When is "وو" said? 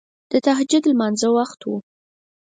1.63-1.77